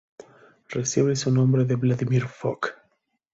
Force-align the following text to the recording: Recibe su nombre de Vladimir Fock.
Recibe 0.69 1.15
su 1.15 1.29
nombre 1.29 1.63
de 1.63 1.75
Vladimir 1.75 2.23
Fock. 2.25 2.69